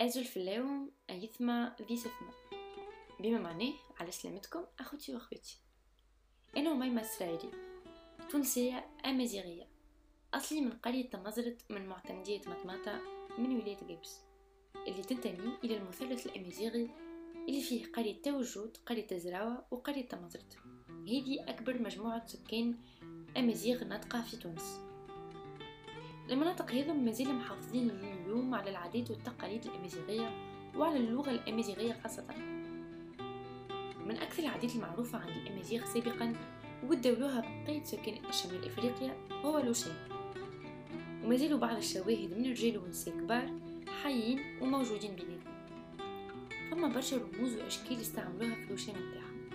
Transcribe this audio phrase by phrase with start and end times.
[0.00, 2.30] أجل في اليوم أيثما ذي سثما
[3.20, 5.58] بما معناه على سلامتكم أخوتي وأخوتي
[6.56, 7.50] أنا وميمة إسرائيلي
[8.30, 9.66] تونسية أمازيغية.
[10.34, 13.00] أصلي من قرية تمزرت من معتمدية مطماطة
[13.38, 14.20] من ولاية جيبس
[14.86, 16.90] اللي تنتمي إلى المثلث الأمازيغي
[17.48, 20.58] اللي فيه قرية توجود قرية تزراوة وقرية تمزرت
[20.88, 22.78] هذه أكبر مجموعة سكان
[23.36, 24.87] أمازيغ ناطقة في تونس.
[26.30, 30.30] المناطق هذو مازال محافظين اليوم على العادات والتقاليد الأمازيغية
[30.76, 32.24] وعلى اللغة الأمازيغية خاصة.
[34.06, 36.32] من أكثر العادات المعروفة عند الأمازيغ سابقا
[36.88, 39.92] ودولوها بقية سكان شمال إفريقيا هو لوشين.
[41.24, 43.52] ومازالوا بعض الشواهد من رجال ونساء كبار
[44.02, 45.58] حيين وموجودين بيناتنا
[46.70, 49.50] فما برشا رموز وأشكال استعملوها في لوشين متاعهم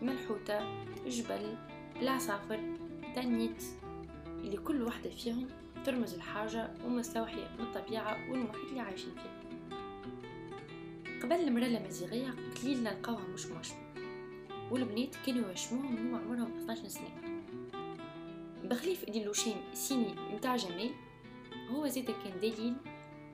[0.00, 0.58] كما الحوتة
[1.06, 1.56] الجبل
[2.02, 2.60] العصافر
[3.14, 3.62] تانيت
[4.26, 5.48] اللي كل واحدة فيهم
[5.86, 9.76] ترمز الحاجة ومستوحية من الطبيعة والمحيط اللي عايشين فيه.
[11.22, 13.78] قبل المرأة الأمازيغية قليل نلقاوها مش موشمة
[14.70, 17.40] والبنات كانوا يوشموهم وهم عمرهم 12 سنة.
[18.64, 20.90] بخليف اللي لوشيم سيني متاع جمال
[21.70, 22.74] هو زيدا كان دليل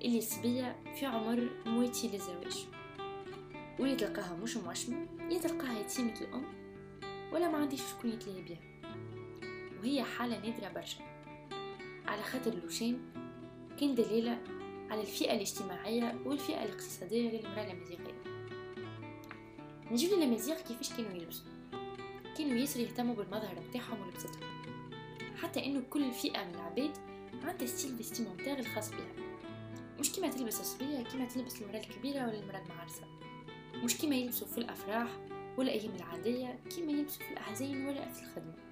[0.05, 2.67] إللي الصبية في عمر مويتي للزواج.
[3.79, 6.45] واللي تلقاها مش موشمة يا تلقاها يتيمة الأم
[7.33, 8.59] ولا ما عنديش شكون يتلهي بها
[9.81, 11.22] وهي حالة نادرة برشا.
[12.13, 12.99] على خاطر لوشام
[13.81, 14.39] كان دليلة
[14.91, 18.23] على الفئة الاجتماعية والفئة الاقتصادية للمرأة الأمازيغية
[19.91, 21.47] نجيب للأمازيغ كيفاش كانوا يلبسوا.
[22.39, 24.41] كانوا ياسر يهتموا بالمظهر متاعهم ولبستهم.
[25.43, 26.91] حتى إنه كل فئة من العباد
[27.45, 29.13] عندها style vestimentaire الخاص بها.
[30.01, 33.05] مش كيما تلبس الصبية كيما تلبس المرأة الكبيرة ولا المرأة المعرسة.
[33.85, 35.09] مش كيما يلبسوا في الأفراح
[35.57, 38.72] ولا الأيام العادية كيما يلبسوا في الأحزان ولا في الخدمة.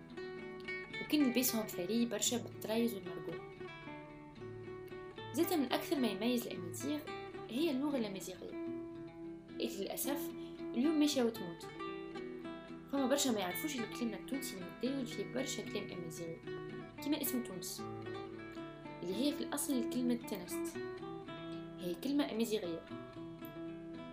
[1.01, 3.59] وكان لباسهم ثري برشا بالطرايز والمرقوم
[5.33, 6.99] زيتا من أكثر ما يميز الأمازيغ
[7.51, 8.67] هي اللغة الأمازيغية
[9.51, 10.31] اللي للأسف
[10.75, 11.67] اليوم ماشية وتموت
[12.93, 16.37] فما برشا ما يعرفوش الكلمة التونسي المتداول فيه برشا كلام أمازيغي.
[17.05, 17.83] كما اسم تونس.
[19.03, 20.77] اللي هي في الأصل كلمة تنست.
[21.81, 22.85] هي كلمة أمازيغية.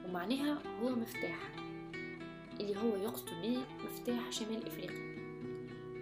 [0.05, 1.39] ومعناها هو مفتاح.
[2.59, 5.16] اللي هو يقصد به مفتاح شمال إفريقيا.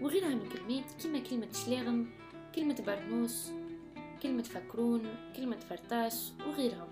[0.06, 2.10] وغيرها من كلمات كما كلمة شلاغم
[2.56, 3.52] كلمة برنوس
[4.24, 5.02] كلمة فكرون
[5.36, 6.88] كلمة فرتاس وغيرهم.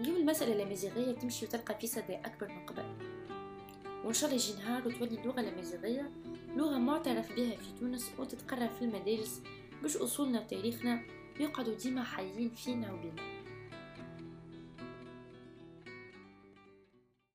[0.00, 2.84] اليوم المسألة الأمازيغية تمشي وتلقى في صدى أكبر من قبل.
[4.04, 6.10] وإن شاء الله يجي نهار وتولي اللغة الأمازيغية
[6.56, 9.42] لغة معترف بها في تونس وتتقرر في المدارس
[9.82, 11.02] باش أصولنا وتاريخنا
[11.40, 13.22] يقعدوا ديما حيين فينا وبينا.